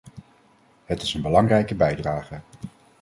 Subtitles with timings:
[0.85, 2.39] Het is een belangrijke bijdrage.